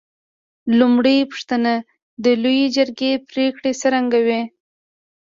لومړۍ 0.77 1.17
پوښتنه: 1.31 1.73
د 2.23 2.25
لویې 2.43 2.67
جرګې 2.75 3.11
پرېکړې 3.29 3.71
څرنګه 3.81 4.19
وې؟ 4.27 4.41